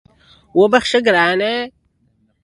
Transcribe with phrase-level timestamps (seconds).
[0.59, 1.53] وبخښه ګرانه